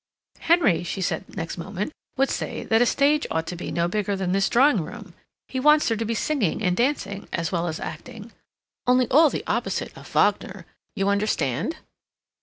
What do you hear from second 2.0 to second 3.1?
"would say that a